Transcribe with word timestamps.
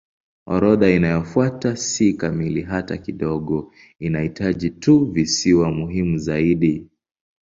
Orodha 0.45 0.89
inayofuata 0.91 1.75
si 1.77 2.13
kamili 2.13 2.61
hata 2.61 2.97
kidogo; 2.97 3.73
inataja 3.99 4.69
tu 4.69 5.05
visiwa 5.05 5.71
muhimu 5.71 6.17
zaidi. 6.17 6.87